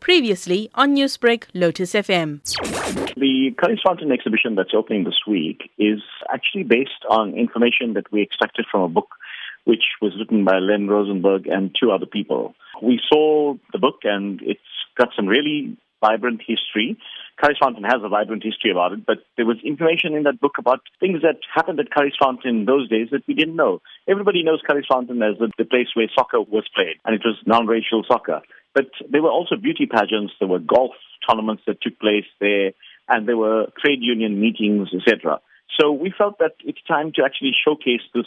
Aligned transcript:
Previously 0.00 0.70
on 0.74 0.94
Newsbreak, 0.94 1.44
Lotus 1.54 1.92
FM. 1.92 2.40
The 3.16 3.54
Curries 3.58 3.80
Fountain 3.84 4.12
exhibition 4.12 4.54
that's 4.54 4.74
opening 4.74 5.04
this 5.04 5.20
week 5.26 5.70
is 5.78 6.00
actually 6.32 6.64
based 6.64 7.04
on 7.08 7.34
information 7.34 7.94
that 7.94 8.10
we 8.12 8.22
extracted 8.22 8.66
from 8.70 8.82
a 8.82 8.88
book 8.88 9.08
which 9.64 9.84
was 10.00 10.12
written 10.18 10.44
by 10.44 10.58
Len 10.58 10.88
Rosenberg 10.88 11.46
and 11.46 11.76
two 11.78 11.92
other 11.92 12.06
people. 12.06 12.54
We 12.82 13.00
saw 13.08 13.54
the 13.72 13.78
book 13.78 14.00
and 14.04 14.40
it's 14.42 14.60
got 14.96 15.10
some 15.14 15.26
really 15.26 15.76
vibrant 16.00 16.40
history. 16.46 16.96
Curries 17.36 17.58
Fountain 17.60 17.84
has 17.84 18.02
a 18.02 18.08
vibrant 18.08 18.42
history 18.42 18.70
about 18.70 18.92
it, 18.92 19.06
but 19.06 19.18
there 19.36 19.46
was 19.46 19.56
information 19.64 20.14
in 20.14 20.24
that 20.24 20.40
book 20.40 20.58
about 20.58 20.80
things 20.98 21.22
that 21.22 21.36
happened 21.54 21.80
at 21.80 21.90
Curries 21.90 22.14
Fountain 22.20 22.60
in 22.60 22.64
those 22.64 22.88
days 22.88 23.08
that 23.12 23.22
we 23.26 23.34
didn't 23.34 23.56
know. 23.56 23.80
Everybody 24.08 24.42
knows 24.42 24.60
Curries 24.66 24.86
Fountain 24.90 25.22
as 25.22 25.38
the, 25.38 25.50
the 25.56 25.64
place 25.64 25.88
where 25.94 26.06
soccer 26.14 26.40
was 26.40 26.64
played, 26.74 26.96
and 27.04 27.14
it 27.14 27.22
was 27.24 27.36
non-racial 27.46 28.04
soccer. 28.06 28.40
But 28.74 28.90
there 29.10 29.22
were 29.22 29.30
also 29.30 29.56
beauty 29.56 29.86
pageants, 29.86 30.32
there 30.38 30.48
were 30.48 30.58
golf 30.60 30.92
tournaments 31.28 31.62
that 31.66 31.80
took 31.82 31.98
place 31.98 32.26
there, 32.40 32.72
and 33.08 33.26
there 33.26 33.36
were 33.36 33.66
trade 33.82 33.98
union 34.00 34.40
meetings, 34.40 34.88
etc. 34.94 35.40
So 35.78 35.92
we 35.92 36.12
felt 36.16 36.38
that 36.38 36.54
it's 36.64 36.82
time 36.86 37.12
to 37.14 37.22
actually 37.24 37.52
showcase 37.64 38.02
this 38.14 38.26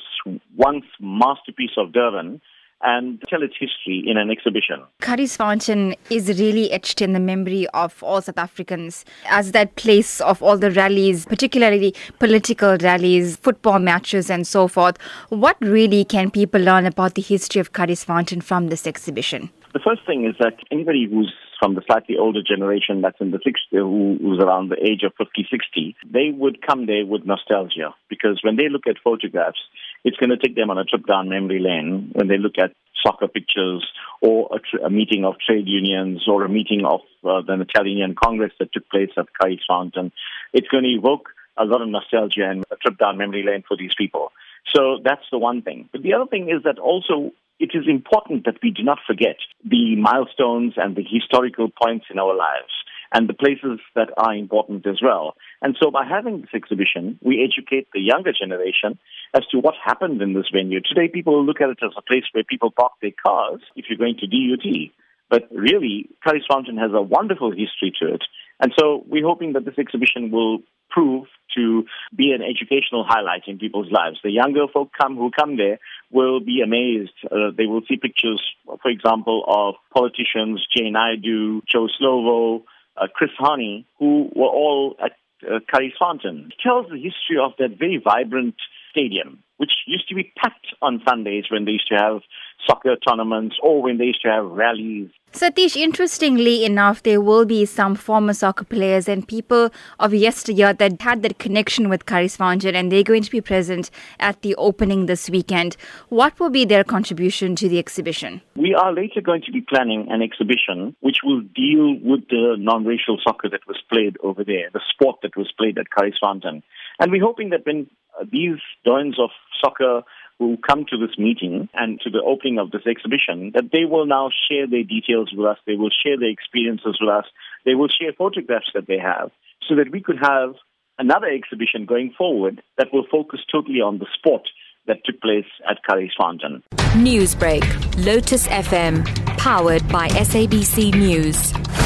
once 0.55 0.85
masterpiece 0.99 1.77
of 1.77 1.93
Durban 1.93 2.41
and 2.83 3.21
tell 3.29 3.41
its 3.41 3.55
history 3.59 4.03
in 4.05 4.17
an 4.17 4.29
exhibition. 4.29 4.83
Curries 5.01 5.37
Fountain 5.37 5.95
is 6.09 6.39
really 6.39 6.71
etched 6.71 7.01
in 7.01 7.13
the 7.13 7.19
memory 7.19 7.67
of 7.73 8.03
all 8.03 8.21
South 8.21 8.37
Africans 8.37 9.05
as 9.25 9.51
that 9.53 9.75
place 9.75 10.21
of 10.21 10.43
all 10.43 10.57
the 10.57 10.71
rallies, 10.71 11.25
particularly 11.25 11.95
political 12.19 12.77
rallies, 12.77 13.37
football 13.37 13.79
matches, 13.79 14.29
and 14.29 14.45
so 14.45 14.67
forth. 14.67 14.97
What 15.29 15.57
really 15.61 16.03
can 16.05 16.29
people 16.29 16.61
learn 16.61 16.85
about 16.85 17.15
the 17.15 17.21
history 17.21 17.61
of 17.61 17.73
Curries 17.73 18.03
Fountain 18.03 18.41
from 18.41 18.67
this 18.67 18.85
exhibition? 18.85 19.49
The 19.73 19.79
first 19.79 20.05
thing 20.05 20.25
is 20.25 20.35
that 20.39 20.57
anybody 20.71 21.07
who's 21.09 21.33
from 21.59 21.75
the 21.75 21.81
slightly 21.87 22.17
older 22.17 22.43
generation 22.43 23.01
that's 23.01 23.21
in 23.21 23.31
the 23.31 23.37
60s, 23.37 23.55
uh, 23.73 23.79
who, 23.79 24.17
who's 24.21 24.39
around 24.43 24.69
the 24.69 24.75
age 24.83 25.03
of 25.03 25.13
50, 25.17 25.47
60, 25.49 25.95
they 26.05 26.29
would 26.35 26.61
come 26.61 26.87
there 26.87 27.05
with 27.05 27.25
nostalgia 27.25 27.95
because 28.09 28.41
when 28.43 28.57
they 28.57 28.67
look 28.67 28.85
at 28.85 28.97
photographs, 29.01 29.59
it's 30.03 30.17
going 30.17 30.29
to 30.29 30.37
take 30.37 30.55
them 30.55 30.69
on 30.69 30.77
a 30.77 30.83
trip 30.83 31.05
down 31.05 31.29
memory 31.29 31.59
lane 31.59 32.11
when 32.13 32.27
they 32.27 32.37
look 32.37 32.57
at 32.57 32.71
soccer 33.03 33.27
pictures 33.27 33.85
or 34.21 34.49
a, 34.55 34.59
tr- 34.59 34.85
a 34.85 34.89
meeting 34.89 35.25
of 35.25 35.35
trade 35.45 35.67
unions 35.67 36.23
or 36.27 36.43
a 36.43 36.49
meeting 36.49 36.85
of 36.85 37.01
uh, 37.23 37.41
the 37.41 37.61
Italian 37.61 38.15
Congress 38.15 38.53
that 38.59 38.71
took 38.73 38.89
place 38.89 39.09
at 39.17 39.25
Curries 39.39 39.59
Fountain. 39.67 40.11
It's 40.53 40.67
going 40.67 40.83
to 40.83 40.89
evoke 40.89 41.29
a 41.57 41.65
lot 41.65 41.81
of 41.81 41.89
nostalgia 41.89 42.49
and 42.49 42.63
a 42.71 42.75
trip 42.77 42.97
down 42.97 43.17
memory 43.17 43.43
lane 43.45 43.63
for 43.67 43.77
these 43.77 43.93
people. 43.97 44.31
So 44.73 44.99
that's 45.03 45.25
the 45.31 45.37
one 45.37 45.61
thing. 45.61 45.89
But 45.91 46.03
the 46.03 46.13
other 46.13 46.25
thing 46.25 46.49
is 46.49 46.63
that 46.63 46.79
also 46.79 47.31
it 47.59 47.71
is 47.73 47.87
important 47.87 48.45
that 48.45 48.57
we 48.63 48.71
do 48.71 48.83
not 48.83 48.99
forget 49.05 49.37
the 49.63 49.95
milestones 49.95 50.73
and 50.77 50.95
the 50.95 51.03
historical 51.03 51.69
points 51.69 52.05
in 52.09 52.17
our 52.19 52.35
lives 52.35 52.73
and 53.13 53.29
the 53.29 53.33
places 53.33 53.79
that 53.95 54.09
are 54.17 54.33
important 54.33 54.87
as 54.87 54.99
well. 55.01 55.35
And 55.61 55.77
so 55.81 55.91
by 55.91 56.03
having 56.03 56.41
this 56.41 56.49
exhibition, 56.53 57.19
we 57.21 57.43
educate 57.43 57.87
the 57.93 58.01
younger 58.01 58.33
generation 58.33 58.97
as 59.33 59.45
to 59.47 59.59
what 59.59 59.73
happened 59.83 60.21
in 60.21 60.33
this 60.33 60.49
venue. 60.53 60.79
Today, 60.81 61.07
people 61.07 61.43
look 61.43 61.61
at 61.61 61.69
it 61.69 61.79
as 61.83 61.91
a 61.97 62.01
place 62.01 62.23
where 62.33 62.43
people 62.43 62.71
park 62.71 62.93
their 63.01 63.11
cars 63.25 63.61
if 63.75 63.85
you're 63.89 63.97
going 63.97 64.17
to 64.19 64.27
DUT. 64.27 64.91
But 65.29 65.49
really, 65.51 66.09
Curries 66.23 66.43
Fountain 66.47 66.77
has 66.77 66.91
a 66.93 67.01
wonderful 67.01 67.49
history 67.51 67.91
to 67.99 68.13
it. 68.13 68.23
And 68.59 68.71
so 68.77 69.03
we're 69.07 69.25
hoping 69.25 69.53
that 69.53 69.65
this 69.65 69.79
exhibition 69.79 70.29
will 70.29 70.59
prove 70.91 71.25
to 71.57 71.85
be 72.15 72.31
an 72.31 72.43
educational 72.43 73.03
highlight 73.07 73.43
in 73.47 73.57
people's 73.57 73.91
lives. 73.91 74.17
The 74.23 74.29
younger 74.29 74.67
folk 74.71 74.91
come 74.95 75.15
who 75.15 75.31
come 75.31 75.57
there 75.57 75.79
will 76.11 76.39
be 76.39 76.61
amazed. 76.63 77.13
Uh, 77.25 77.49
they 77.57 77.65
will 77.65 77.81
see 77.89 77.97
pictures, 77.97 78.41
for 78.65 78.91
example, 78.91 79.43
of 79.47 79.75
politicians, 79.91 80.65
Jay 80.75 80.91
Naidoo, 80.91 81.61
Joe 81.67 81.87
Slovo, 81.99 82.63
uh, 82.95 83.07
Chris 83.11 83.31
Hani, 83.39 83.85
who 83.97 84.29
were 84.35 84.45
all 84.45 84.95
at 85.03 85.13
uh, 85.43 85.59
Curries 85.67 85.93
Fountain. 85.99 86.51
It 86.51 86.61
tells 86.61 86.87
the 86.89 86.95
history 86.95 87.37
of 87.43 87.53
that 87.57 87.79
very 87.79 87.99
vibrant 88.03 88.55
stadium, 88.93 89.39
which 89.57 89.71
used 89.87 90.07
to 90.09 90.15
be 90.15 90.31
packed 90.37 90.67
on 90.81 91.01
Sundays 91.07 91.45
when 91.49 91.65
they 91.65 91.71
used 91.71 91.87
to 91.87 91.95
have 91.95 92.21
soccer 92.67 92.95
tournaments 92.95 93.57
or 93.61 93.81
when 93.81 93.97
they 93.97 94.05
used 94.05 94.21
to 94.21 94.29
have 94.29 94.45
rallies. 94.45 95.09
Satish, 95.33 95.75
interestingly 95.75 96.63
enough, 96.63 97.01
there 97.01 97.19
will 97.19 97.43
be 97.43 97.65
some 97.65 97.95
former 97.95 98.33
soccer 98.33 98.65
players 98.65 99.09
and 99.09 99.27
people 99.27 99.71
of 99.99 100.13
yesteryear 100.13 100.73
that 100.73 101.01
had 101.01 101.23
that 101.23 101.39
connection 101.39 101.89
with 101.89 102.05
Curries 102.05 102.37
Fountain 102.37 102.75
and 102.75 102.91
they're 102.91 103.03
going 103.03 103.23
to 103.23 103.31
be 103.31 103.41
present 103.41 103.89
at 104.19 104.43
the 104.43 104.53
opening 104.55 105.07
this 105.07 105.31
weekend. 105.31 105.75
What 106.09 106.39
will 106.39 106.51
be 106.51 106.65
their 106.65 106.83
contribution 106.83 107.55
to 107.55 107.67
the 107.67 107.79
exhibition? 107.79 108.41
We 108.55 108.75
are 108.75 108.93
later 108.93 109.21
going 109.21 109.41
to 109.47 109.51
be 109.51 109.61
planning 109.61 110.07
an 110.11 110.21
exhibition 110.21 110.95
which 110.99 111.17
will 111.23 111.41
deal 111.41 111.97
with 112.03 112.29
the 112.29 112.55
non-racial 112.59 113.17
soccer 113.23 113.49
that 113.49 113.67
was 113.67 113.81
played 113.91 114.17
over 114.21 114.43
there, 114.43 114.69
the 114.71 114.81
sport 114.87 115.17
that 115.23 115.35
was 115.35 115.51
played 115.57 115.79
at 115.79 115.89
Curries 115.89 116.19
Fountain. 116.21 116.61
And 116.99 117.11
we're 117.11 117.23
hoping 117.23 117.49
that 117.49 117.65
when 117.65 117.87
uh, 118.19 118.25
these 118.31 118.59
dons 118.85 119.17
of 119.19 119.29
soccer 119.63 120.01
who 120.39 120.57
come 120.57 120.85
to 120.89 120.97
this 120.97 121.17
meeting 121.17 121.69
and 121.73 121.99
to 122.01 122.09
the 122.09 122.21
opening 122.21 122.59
of 122.59 122.71
this 122.71 122.85
exhibition 122.87 123.51
that 123.53 123.69
they 123.71 123.85
will 123.85 124.05
now 124.05 124.29
share 124.49 124.67
their 124.67 124.83
details 124.83 125.31
with 125.35 125.45
us, 125.45 125.57
they 125.65 125.75
will 125.75 125.91
share 126.03 126.17
their 126.17 126.29
experiences 126.29 126.97
with 126.99 127.09
us, 127.09 127.25
they 127.65 127.75
will 127.75 127.87
share 127.87 128.13
photographs 128.17 128.69
that 128.73 128.87
they 128.87 128.97
have 128.97 129.31
so 129.67 129.75
that 129.75 129.91
we 129.91 130.01
could 130.01 130.17
have 130.21 130.55
another 130.97 131.27
exhibition 131.27 131.85
going 131.85 132.13
forward 132.17 132.61
that 132.77 132.87
will 132.91 133.05
focus 133.09 133.39
totally 133.51 133.81
on 133.81 133.99
the 133.99 134.07
sport 134.17 134.47
that 134.85 134.97
took 135.05 135.19
place 135.21 135.45
at 135.69 135.83
Curries 135.89 136.11
Fountain. 136.19 136.61
Newsbreak, 136.93 137.63
Lotus 138.05 138.47
FM, 138.47 139.05
powered 139.37 139.87
by 139.87 140.07
SABC 140.09 140.93
News. 140.93 141.82